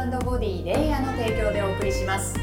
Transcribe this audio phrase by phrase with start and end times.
[0.00, 2.34] グスピリットボディレイヤーの提供でお送りします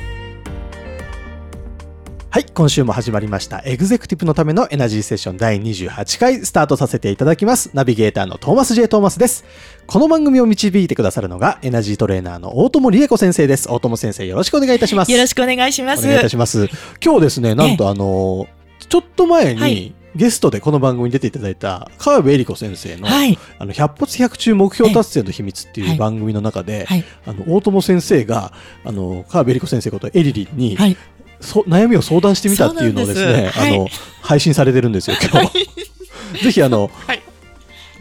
[2.29, 3.63] はい、今週も始まりました。
[3.65, 7.71] エグゼクティブのためのエナジーセッション第28回スタートさせていただきます。
[7.73, 8.87] ナビゲーターのトーマス J.
[8.87, 9.43] トーマスです。
[9.87, 13.71] この番組を導いてくださるのがエナジートレーナーの大友理恵子先生です。
[13.71, 15.11] 大友先生よろしくお願いいたします。
[15.11, 16.05] よろしくお願いします。
[16.05, 16.69] お願いいたします。
[17.03, 18.47] 今日ですね、なんとあの、
[18.87, 23.37] ちょっと前に、はいゲストでこの番組に出ていただいた川辺恵里子先生の、はい。
[23.59, 27.03] あの百発百中目標達成の秘密っていうはい番組の中で、はい。
[27.25, 28.53] あの大友先生が
[28.83, 30.97] あの川辺恵里子先生ことエリリンに、はい。
[31.39, 33.87] そ悩みを相談してみたっていうのをですね、あの
[34.21, 35.67] 配信されてるんですよ今日。
[36.43, 37.21] ぜひあの、はい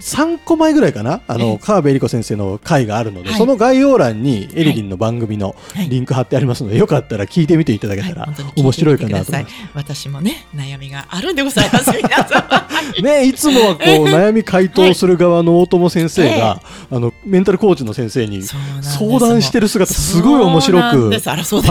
[0.06, 1.20] 3個前ぐらいかな？
[1.26, 3.38] あえのえ川辺恵里子先生の回があるので、はい。
[3.38, 5.88] その概要欄にエリリンの番組のはい。
[5.88, 8.60] リンク貼ってありますので、よかったら聞いてみていただけたらはい。
[8.60, 9.54] 面白いかなと思います。
[9.74, 12.68] 私もね、悩みがあるんでございます、皆様。
[13.02, 21.10] ね、いつもはこう 悩み回答する側の大友先生が、あのメンタルコーチの先生に相談してる姿すごい面白く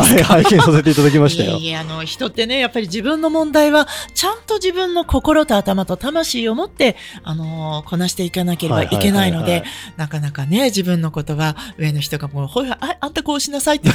[0.01, 1.51] はい、拝見させていただきましたよ。
[1.57, 9.63] いえいえ、あの、人ってね、やっぱり自分の問題は、ちゃんと自分の心と頭と魂を持って、あのーこなしていかなければいけないのはいはいはいで、
[9.97, 13.89] なかなかね、自分のことは、上の人がもう、ほいあ、あんたこうしなさいって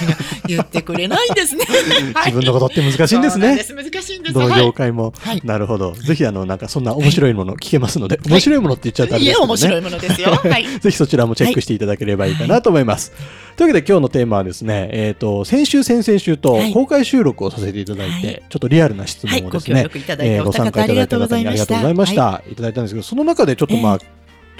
[0.46, 1.64] 言ってくれないんですね。
[2.26, 3.58] 自分のことって難しいんですね。
[3.62, 4.34] す難しいんです。
[4.34, 5.92] どのはい業界も、はいなるほど。
[5.92, 9.36] ぜひあのなんかそんな面白いもの聞けますので、面白いものって言っちゃうとあれいえ。
[9.36, 10.30] 面白いものですよ。
[10.44, 10.64] はい。
[10.80, 13.12] ぜひそちらもチェックしていただければいいかなと思います。
[13.56, 21.76] というわけで今日のテーマはですね、えっ、と、先週、先々週とはい公開収録をさせていただいて、はいちょっとリアルな質問をですね、力いただいて、えーご参加いただいた方ありがとうござ方にありがとういました。
[21.76, 22.24] ございました。
[22.24, 23.98] はいただいたんですけど、その中でちょっとまあ、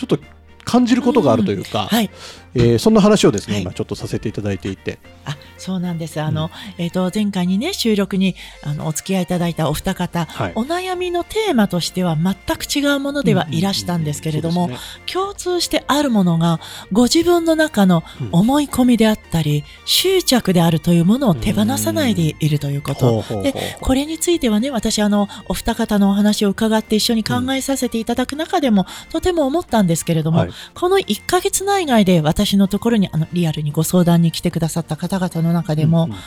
[0.01, 0.19] ちょっと
[0.65, 2.11] 感じることがあるというか、はい。
[2.55, 3.63] えーそんな話をですね、はい。
[3.63, 6.21] 今ちょっとさせていただいていて、あ、そうなんです。
[6.21, 8.35] あの、えっ、と、前回にね、収録に、
[8.65, 10.53] あの、お付き合いいただいたお二方、はい。
[10.55, 15.03] お悩みのテーマとしては全く違うものではいらしたんですけれども、そうですね。
[15.07, 16.61] 共通してあるものが、
[16.93, 18.29] ご自分の中のうん。
[18.33, 23.01] 思い込みであったり、執着であるというものを手放さないでいるということ。
[23.01, 30.51] ほうほうほうで、これについてはね、私あの、お二方のお話を伺って一緒に考えさせていただく中でも、とても思ったんですけれども、はい。
[30.75, 36.19] この1ヶ月内外で私のところにあのリアルにご相談に来てくださった方々の中でも、うんうん。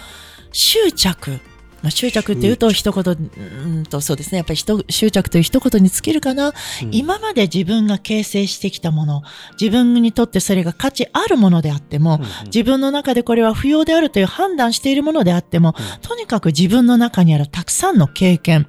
[0.52, 1.40] 執着、
[1.84, 6.54] まあ、執着っていうと一言、うーんとそうですね、やっぱり人執着という一言に尽きるかな、うん。
[6.92, 9.22] 今まで自分が形成してきたもの、
[9.60, 12.30] 自分にとってそれが価値あるものであっても、うんうん。
[12.46, 16.02] 自分の中でこれは不要であるという判断しているものであっても、うん。
[16.02, 18.68] とにかく自分の中にあるたくさんの経験、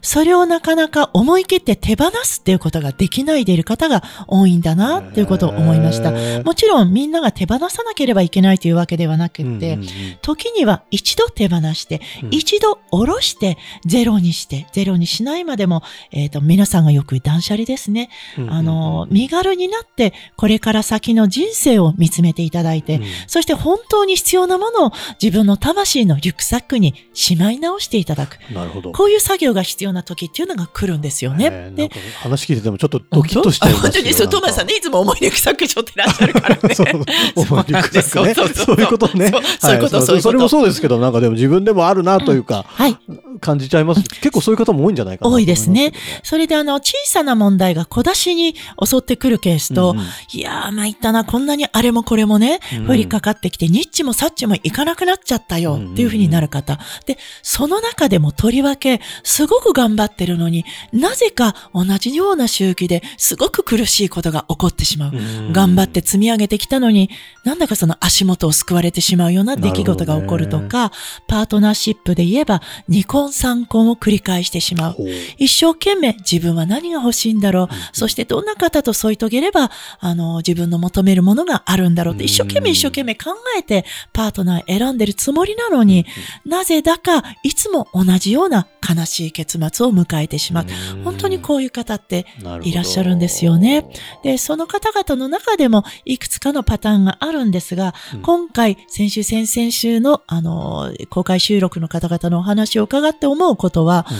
[0.00, 6.12] それをなかなか思い切って手放すっていうことができないでいる方が多いんだなっていうことを思いました。
[6.42, 9.88] もちろんみんなが手放さなければいけないというわけではなくって、うんうんうん
[10.22, 18.10] 時には一度手放して、うん一度下ろして、ゼロにして、ゼロにしないまでも、えっ、と、皆さんがよく断捨離ですね。
[18.48, 28.38] あの、身軽になって、これから先の人生を見つめていただいて、うんそして本当に必要なものを自分の魂のリュックサックにしまい直していただく。
[28.52, 28.92] なるほど。
[28.92, 31.70] こういう作業が必要な時っていうのが来るんですよね。
[31.74, 31.90] で
[32.20, 36.74] 話聞いててもちょっとドキッとしちゃいますよ本当にそう、トーマスさんね、いつも重いリュックサック背負ってらっしゃるからね。
[36.74, 38.34] そう、重いリュックサックね。
[38.54, 39.32] そういうことね。
[39.60, 42.96] そういうことはそういうことそれもそうですけど、なんかでも自分でもあるなというか、はい。
[43.40, 44.02] 感じちゃいます。
[44.02, 45.30] 結構そういう方も多いんじゃないかな。
[45.30, 45.92] 多いですね
[46.22, 56.78] それであの、小さな問題が小出しに襲ってくるケースと、うんうんいやー、参ったな、こんなにあれもこれもね、うん降りかかってきて、ニッチもサッチもいかなくなっちゃったよ、っていうふうになる方。
[57.06, 65.12] で、その中でもとりわけ、すごく頑張ってるのに、なぜか同じような周期ですごく苦しいことが起こってしまう。
[65.12, 67.10] うん頑張って積み上げてきたのに、
[67.44, 70.92] なんだかその足元を救われてしまうような出来事が起こるとか、
[71.28, 74.96] パートナーシップで言えば、二婚三婚を繰り返してしまう。
[75.38, 77.68] 一生懸命自分は何が欲しいんだろう。
[77.92, 86.06] そしてどんな方と添い遂げれば、あの、自分の求めるものがあるんだろうって、一生懸命一生懸命考えてパートナー選んでるつもりなのに、
[86.44, 90.66] なぜだかいつも同じような悲しい結末を迎えてしまう。
[91.04, 92.26] 本当にこういう方って
[92.62, 93.86] いらっしゃるんですよね。
[94.22, 104.16] で、その方々の中でもいくつかのパターンがあるんですが、うん今回、先週、先々週の、あの、公開収録の方々のお話を伺って思うことは、うん。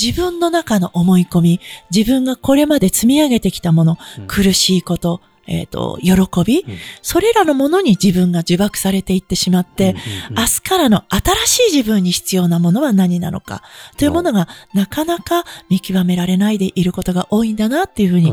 [0.00, 1.60] 自分の中の思い込み、
[1.94, 4.26] 自分がこれまで積み上げてきたもの、うん。
[4.26, 6.12] 苦しいこと、えっ、と、喜
[6.44, 6.76] び、うん。
[7.02, 9.94] それらのものに自分が呪縛されていってしまって、
[10.30, 13.62] 明日からの新しい自分に必要なものは何なのか？
[13.96, 18.32] というものがなかなか見極められないでいることが多いんだなっていうふうに。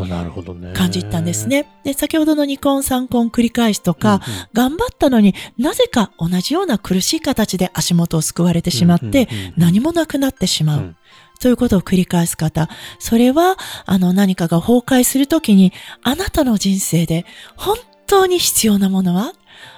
[0.73, 1.67] 感じたんですね。
[1.83, 4.47] で、先ほどの2婚3婚繰り返しとか、うんうん。
[4.53, 9.27] 頑張ったのになぜか同じような苦しい形で足元を救われてしまって、
[9.57, 10.79] 何もなくなってしまう。
[10.79, 10.95] うん
[11.43, 12.69] ということを繰り返す方。
[12.99, 17.25] それは、あの、何かが崩壊するときに、あなたの人生で
[17.57, 17.75] 本
[18.07, 19.33] 当に必要なものは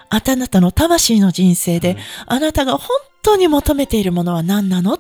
[0.10, 1.98] あなたの魂の人生で、
[2.28, 2.90] あなたが本
[3.24, 5.00] 当に求めているものは何なの？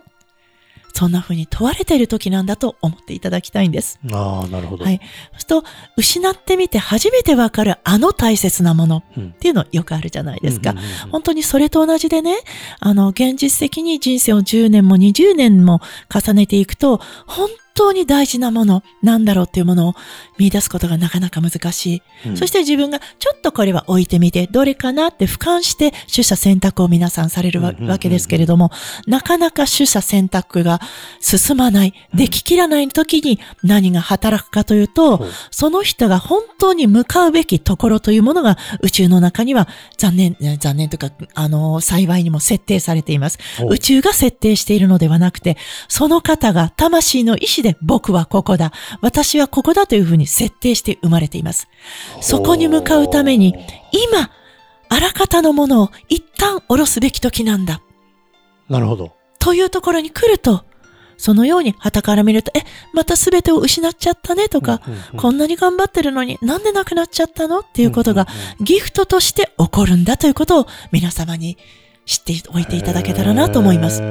[0.95, 4.00] そんな風に問われている時なんだと思っていただきたいんです。
[4.13, 4.86] ああ、なるほど。
[4.86, 5.01] はい。
[5.33, 5.63] そうすると、
[5.97, 10.74] 失ってみて初めてわかるあの大切なものうんっていうのよくあるじゃないですか。
[11.12, 12.38] 本当にそれと同じでね、
[12.80, 19.95] あの、現実的に人生を10年も20年も重ねていくと、本当に大事なもの、なんだろうっていうものを
[20.37, 22.29] 見出すことがなかなか難しい。
[22.29, 22.37] うん。
[22.37, 28.71] そして自分がちょっとこれは置いてみて、どれかなって俯瞰して取捨選択を皆さんされるわけですけれども、
[29.07, 30.79] なかなか取捨選択が
[31.19, 35.27] 進まない、でききらない時に何が働くかというと、ほう。
[35.51, 39.67] その人が本当に向かうべきところというものが宇宙の中には
[39.97, 43.39] 残念、え残念というか、あの、幸いにも設定されています。
[43.69, 45.57] 宇宙が設定しているのではなくて、
[45.88, 48.71] その方が魂の意志で僕はここだ、
[49.01, 51.68] 私はここだというふうに設定して生まれています。
[52.22, 53.56] そこに向かうために、
[53.92, 54.30] 今、
[54.89, 57.81] あらかたのものを一旦下ろすべき時なんだ。
[58.69, 59.13] なるほど。
[59.39, 60.63] というところに来ると、
[61.18, 62.63] そのように旗から見ると、え、
[62.94, 67.60] また全てを失っちゃったねとか、うんうんうんこんなに頑張ってるのになんでなくなっちゃったの？
[67.60, 71.57] っていうことがうんうんうんギフトとして起こるんだということを皆様に
[72.06, 74.01] 知っておいていただけたらなと思います。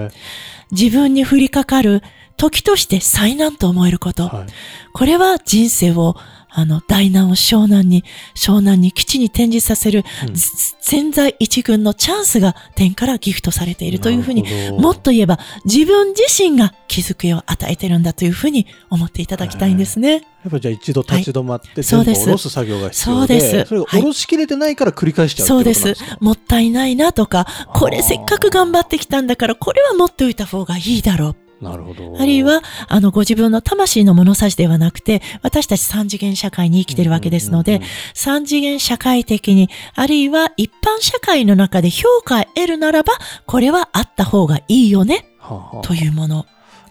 [0.73, 2.03] へ自分に降りかかる
[2.37, 4.25] 時として災難と思えること。
[4.25, 4.47] ーはい
[4.93, 6.15] これは人生を、
[6.57, 8.05] あの、大難を小難に、
[8.35, 10.35] 小難に基地に転じさせる、うん。
[10.35, 20.13] ず千載一遇のチャンスが天からギフトされているというふうにもっと言えば自分自身が気づくよを与えてるんだというふうに思っていただきたいんですね。
[20.13, 21.85] やっぱじゃあ一度立ち止まってはい。
[21.85, 22.27] そうです。
[22.27, 23.69] 全部下ろす作業が必要で、そうです。
[23.69, 25.75] それが下ろしきれてないから繰り返しちゃうそうで。
[25.75, 25.95] す。
[26.21, 31.44] もったいないなとか、これせっかく頑張ってきたんだから、これは持っておいた方がいいだろう。
[31.65, 32.17] なるほど。
[32.19, 43.15] あるいは、あの、ご自分の魂の物差しではなくて、私たち三次元社会に生きてるわけですのでうんうんうん、三次元社会的に、あるいは一般社会の中で評価を得るならば、
[43.47, 46.47] これはあった方がいいよね、はあはあというもの。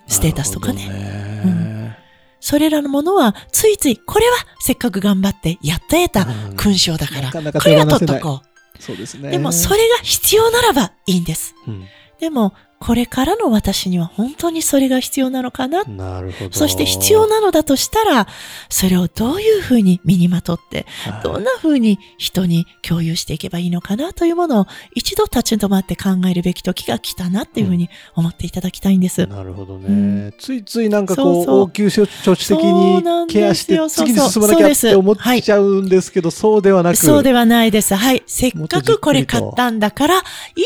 [0.07, 1.97] ステータスとかねなるほどね
[2.41, 8.41] それらのものは、ついつい、これはせっかく頑張ってやっと得たうん勲章だから、なかなかこれは取っとこ
[8.79, 9.29] そうですね。
[9.29, 9.31] う。
[9.31, 11.55] でも、それが必要ならばいいんです。
[11.67, 11.85] うん
[12.19, 16.51] でも、これからの私には本当にそれが必要なのかななるほど。
[16.51, 18.27] そして必要なのだとしたら、
[18.67, 29.25] それをどういうふうに身にまとって、はいどんなふうに人に共有していけばいいのかなというものを一度立ち止まって考えるべき時が来たなっていうふうに思っていただきたいんです。
[29.27, 29.85] なるほどね。
[29.87, 36.97] うんついついなんかこう、応急処置的にケアして次に進まなきゃって思っちゃうんですけど、そうではなく。
[36.97, 37.95] そうではないです。
[37.95, 38.23] はい。
[38.27, 40.23] せっかくこれ買ったんだから、い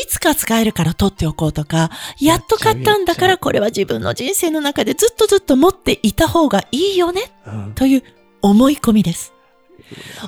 [0.08, 1.90] つか使えるから取っておこうとか、
[2.20, 8.02] やっと買ったんだからこれは自分の人生の中でずっとずっと持っていた方がいいよね、うんという
[8.42, 9.32] 思い込みです。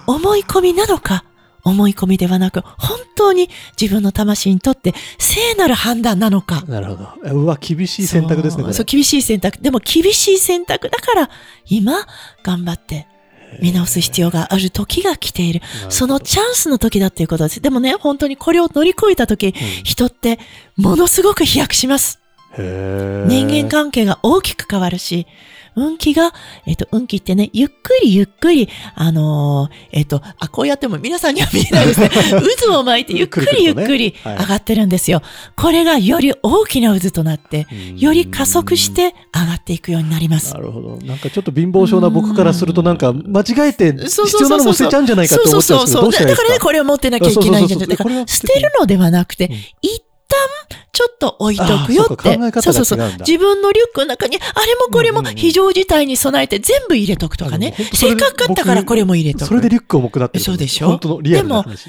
[0.07, 1.25] 思い込みなのか、
[1.65, 3.51] 思い込みではなく、本当に
[3.81, 6.63] 自分の魂にとって聖なる判断なのか。
[6.67, 7.33] なるほど。
[7.35, 8.65] うわ、厳しい選択ですね。
[8.65, 9.59] そうそう、厳しい選択。
[9.61, 11.31] でも厳しい選択だから、
[11.67, 12.07] 今、
[12.43, 13.07] 頑張って
[13.61, 15.61] 見直す必要がある時が来ている。
[15.89, 17.61] そのチャンスの時だっていうことです。
[17.61, 19.55] でもね、本当にこれを乗り越えた時、
[19.85, 20.39] 人って
[20.77, 22.21] ものすごく飛躍します。
[22.57, 25.27] 人間関係が大きく変わるし、
[25.77, 26.33] 運気が、
[26.67, 32.11] えっ、と、運気ってね、ゆっくりゆっくり、あのーえっ、と、あ、こうやっても皆さんには見えないですね。
[32.67, 34.37] 渦を巻いてゆっくりゆっくりはい。
[34.39, 35.23] 上がってるんですよ。
[35.57, 37.99] これがより大きな渦となって、うん。
[37.99, 40.55] より加速して上がっていくようになります。
[40.55, 40.61] な。
[40.61, 40.99] るほど。
[41.05, 49.51] なんかちょっと貧乏症な僕からすると、なんか間違えてそう必要なのも捨てちゃうんじゃないかって思っちゃうんですけど、どうしたらいいですかだからね、これを持ってなきゃいけないんじゃないだか捨てるのではなくて、
[50.31, 52.39] 旦、ちょっと置いとくよって。
[52.39, 52.99] あそうそうそう。
[53.21, 59.45] 自分のリュックの中に、あれもこれも非常事態に備えて全部入れとくとかねせっかく買ったからこれも入れとく。
[59.47, 60.45] それでリュック重くなってる。
[60.45, 60.89] そうでしょ？
[60.89, 61.87] 本当のリアルな話。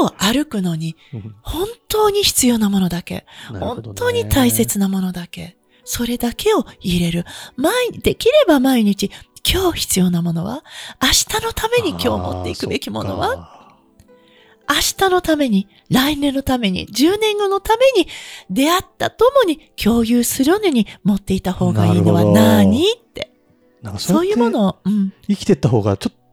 [0.00, 3.24] 今日歩くのに、うん本当に必要なものだけ。
[3.58, 5.56] 本当に大切なものだけ。
[5.84, 7.24] それだけを入れる。
[7.56, 9.10] 毎、できれば毎日、
[9.48, 10.64] 今日必要なものは、
[11.00, 13.55] 明日のために今日持っていくべきものは、は？
[14.68, 18.08] 明日のために、来年のために、10年後のために、
[18.50, 23.30] 出会ったともに共有するのに持っていた方がいいのは何って。
[23.82, 25.12] なんかそういうもをのを、うん。
[25.28, 26.25] 生きてった方がちょっと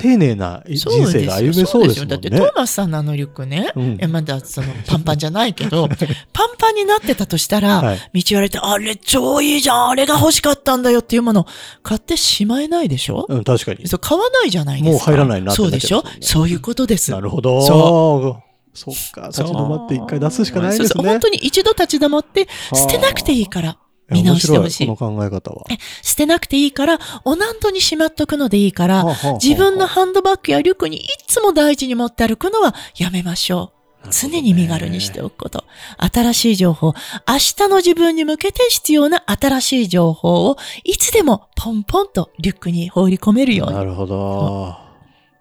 [0.00, 2.10] 丁寧な人生が歩めそうですもんね。
[2.10, 3.98] だってトーマスさんのあのリュックね、うん。
[4.00, 5.88] えまだそのパンパンじゃないけど、
[6.32, 7.98] パンパンになってたとしたら、はい。
[8.14, 11.46] 道言われて、あれ超いいじゃん、あれが欲しかったんだよっていうものを
[11.82, 13.86] 買ってしまえないでしょ、うん、確かに。
[13.88, 15.10] そう買わないじゃないですか。
[15.10, 16.02] もう入らないなってそうでしょ？
[16.20, 17.10] そういうことです。
[17.10, 17.62] なるほど。
[17.62, 18.40] そ
[18.72, 20.88] そっか、立ち止まって一回出すしかないですね。
[20.88, 20.96] そう。
[20.98, 21.06] そう。
[21.06, 23.76] 本当に一度立ち止まって、捨てなくていいから、
[24.10, 25.66] 見直してほしいこの考え方は。
[26.02, 29.04] 捨てなくていいから、おなんとにしまっとくのでいいから、
[29.42, 33.72] 自分のハンドバッグやリュックにいつも大事に持って歩くのはやめましょ
[34.04, 34.08] う。
[34.10, 35.64] 常に身軽にしておくこと。
[35.98, 36.94] 新しい情報、
[37.28, 44.76] 明日の自分に向けて必要な新しい情報をいつでもポンポンとリュックに放り込めるようになるほど。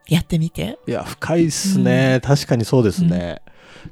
[0.07, 0.79] やってみて。
[0.87, 2.19] いや、深いっすね。
[2.23, 3.41] 確かにそうですね。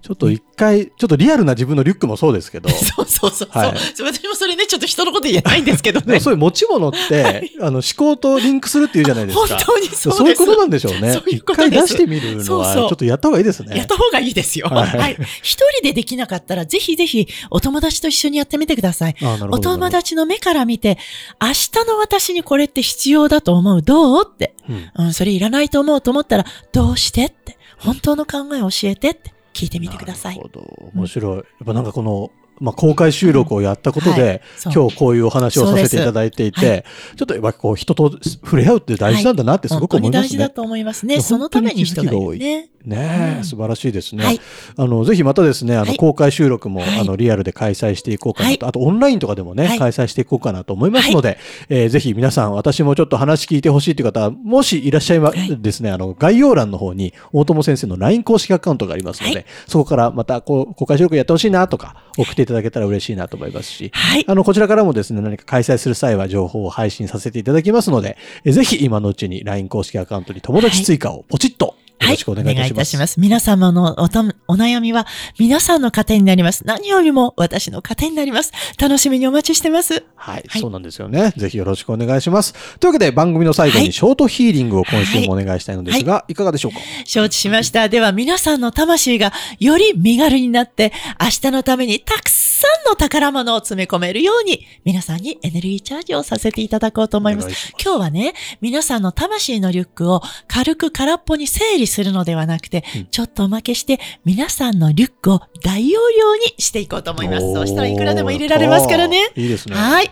[0.02, 3.50] ちょっと一回、ちょっとリアルな自分のリュックもそうですけど、 そうそうそう。
[3.52, 6.20] はいそう私もそれね、ちょっと人のこと言えないんですけどね。
[6.20, 9.48] そういう持ち物って、あの思考とリンクするっていうじゃないですか。
[9.48, 10.18] 本当にそうです。
[10.18, 11.30] そういうことなんでしょうねそう。
[11.30, 13.78] いう一回出してみるのは、ちそうそうょっとやった方がいいですね。
[13.78, 14.68] やった方がいいですよ。
[14.68, 15.16] ははいい。
[15.42, 19.16] 一人でできなかったら、ぜひぜひお友達と一緒にやってみてください。
[19.50, 20.98] お友達の目から見て、
[21.42, 24.54] 明日の私にこれって必要だと思うどうって。
[24.70, 27.58] うんうん、それいらないと思うと思ったら、どうしてって。
[27.80, 30.50] 本当の考えを教えてって聞いてみてくださいなる。
[30.54, 30.92] ほど。
[30.94, 31.38] 面白い。
[31.38, 36.86] やっぱなんかこの、まあ、公開収録をやったことで、うんはい今日こういうお話をさせていただいていそうでて、
[37.16, 40.20] ちょっとやっぱこう人と触れ合うって大事なんだなってすごく思いますね。
[40.20, 41.22] 本当に大事だと思いますね。
[41.22, 42.70] そのために人がいるね。
[42.88, 44.26] ね素晴らしいですね。
[44.26, 44.42] はい。
[44.78, 45.98] あの、ぜひまたですね、あの、はい。
[45.98, 47.00] 公開収録も、はい。
[47.00, 48.70] あの、リアルで開催していこうかなと、はい。
[48.70, 49.80] あとオンラインとかでもね、はい。
[49.80, 51.38] 開催していこうかなと思いますので、
[51.70, 55.58] えーぜひ皆さん、私もちょっと話聞いてほしいという方、もしいらっしゃいま、はい。
[55.60, 59.46] ですね、あの、概要欄の方に、大友先生の LINE 公式アカウントがありますので、はい。
[59.68, 64.26] そこからまた、こう、公開収録やってほしいなとか、送っていただけたら嬉しいなと思いますし、はい。
[64.28, 72.98] あの、こちらからもですね、何か開催する際は情報を配信させていただきますので、えぜひ今のうちに LINE 公式アカウントに友達追加をポチッとよろしくお願いいたします。
[72.98, 73.20] ます。
[73.20, 75.08] 皆様のおたお悩みは
[75.40, 76.66] 皆さんの糧になります。
[76.66, 78.52] 何よりも私の糧になります。
[78.80, 80.04] 楽しみにお待ちしてます。
[80.16, 81.34] はい、はいそうなんですよね。
[81.38, 82.54] ぜひよろしくお願いします。
[82.80, 86.80] というわけで番組の最後はいにショートヒーリングを今週もお願いしたいのですが、い、かがでしょうか？
[87.06, 87.90] 承知しました。
[87.90, 97.46] では皆さんの魂がより身軽になって、明日のためにたくさんの宝物を詰め込めるように、皆さんにエネルギーチャージをさせていただこうと思います。
[97.46, 107.54] お願いします今日はね、皆さんの魂のリュックを軽く空っぽに整理するのではなくて、うんちょっとおまけして、皆さんのリュックを大容量にしていこうと思います。
[107.54, 109.32] そうしたらいくらでも入れられますからね。
[109.36, 109.76] いいですね。
[109.76, 110.12] はい。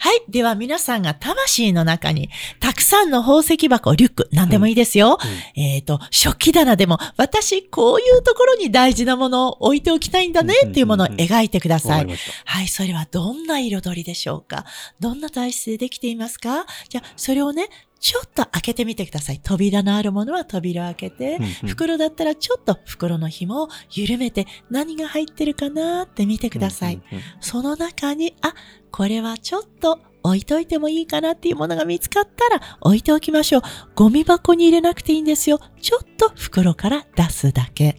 [0.00, 0.22] はい。
[0.28, 5.18] では皆さんが魂の中にたくさんの宝石箱、リュック、何でもいいですよ。
[5.56, 11.90] えっ、と、食器棚でも、私、こういうところに大事なものを置いておきたいんだねっていうものを描いてください。
[11.90, 12.32] わかりました。
[12.44, 14.64] はい、それはどんな彩りでしょうか？
[15.00, 16.64] どんな体質でできていますか？
[16.88, 17.68] じゃあ、それをね、
[18.00, 19.40] ちょっと開けてみてください。
[19.42, 26.94] 扉のあるものは扉を開けて、うんうん袋だったらちょっと袋の紐を緩めて何が入ってるかなって見てください。
[26.94, 28.54] うんうんうんその中に、あ、
[28.90, 33.62] これはちょっと置いといてもいいかなっていうものが見つかったら置いておきましょう。
[33.94, 35.60] ゴミ箱に入れなくていいんですよ。
[35.80, 37.96] ちょっと袋から出すだけ。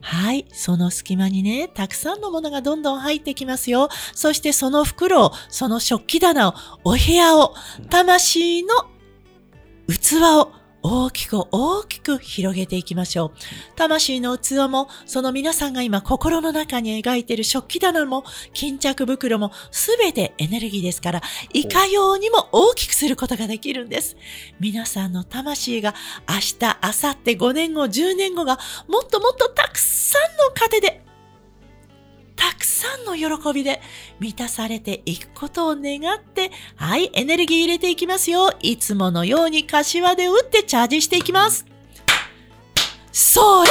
[0.00, 0.46] はい。
[0.52, 3.88] その隙間にね、たくさんのものがどんどん入ってきますよ。
[4.14, 7.54] そしてその袋を、その食器棚を、お部屋を、
[7.90, 8.68] 魂の
[9.88, 10.52] 器を
[10.88, 13.32] 大きく大きく広げていきましょう。
[13.74, 24.16] 魂の器も、その皆さんが今心の中に描いている食器棚も、巾着袋も、すべてエネルギーですから、いかようにも大きくすることができるんです。
[24.60, 25.94] 皆さんの魂が
[26.28, 31.05] 明日、明後日、5年後、10年後が、もっともっとたくさんの糧で、
[32.36, 33.80] たくさんの喜びで
[34.20, 38.52] 満たされていくことを願って、はい、エネルギー入れていきますよ。
[38.60, 41.66] いつものように柏で打ってチャージしていきます。
[43.10, 43.70] それ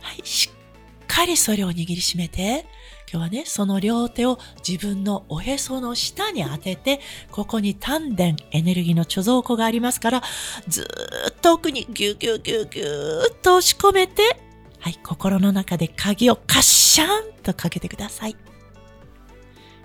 [0.00, 2.66] はい、しっかりそれを握りしめて、
[3.10, 10.22] 今日はね、その両手を自分のおへその下に当てて、ここに丹田エネルギーの貯蔵庫がありますから、
[10.66, 14.40] ずーっと奥にギュギュギュギューっと押し込めて、
[14.84, 17.08] はい、心の中で鍵をカッシャン
[17.42, 18.36] とかけてください。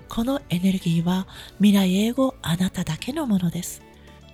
[0.10, 1.26] このエネルギーは
[1.60, 3.82] 未来永劫あなただけのものです。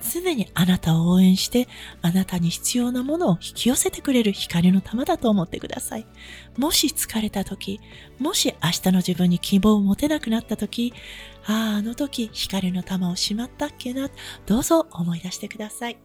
[0.02, 1.68] 常にあなたを応援して、
[2.02, 6.08] あなたに必要なものを引き寄せてくれる光の玉だと思ってください。
[6.58, 7.80] もし疲れた時、
[8.18, 10.96] もし明日の自分に希望を持てなくなった時、
[11.46, 14.10] ああ、あの時光の玉をしまったっけな、
[14.48, 15.98] どうぞ思い出してください。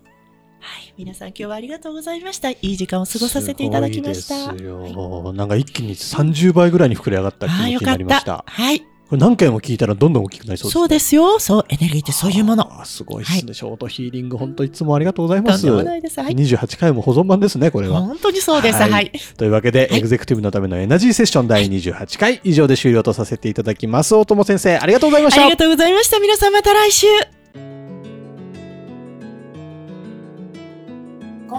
[0.61, 0.95] はい。
[0.97, 2.51] 皆さん今日はありがとうございました。
[2.51, 4.53] いい時間を過ごさせていただきました。
[4.53, 8.45] なんか一気に30倍ぐらいに膨れ上がった気持ちになりましたた。。
[8.47, 8.81] はい。
[9.11, 10.81] これ何回も聞いたらどんどん大きくなりそうですね。
[10.81, 11.39] そうですよ。
[11.41, 12.71] そう、エネルギーってそういうもの。
[12.85, 13.55] すごいですね。
[13.55, 15.67] ショートヒーリング、本当いつもありがとうございます。
[15.67, 16.21] とんでもないです。
[16.21, 16.35] はい。
[16.35, 18.03] 28回も保存版ですね、これは。
[18.03, 18.81] 本当にそうです。
[18.81, 19.19] ははいい。
[19.37, 24.15] というわけで、はいエグゼクティブのためのエナジーセッション第28回以上で終了とさせていただきます。
[24.15, 25.57] 大友先生、ありがとうございましたありが。
[25.57, 26.21] とうございました。
[26.21, 27.07] 皆さんまた来週。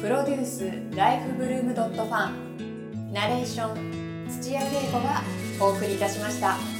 [0.00, 5.22] プロデュースライフブルームドットファンナレーション土屋恵子が
[5.60, 6.77] お送りいたしました。